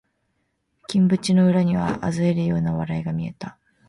[0.87, 3.59] 金縁の裏には嘲るような笑いが見えた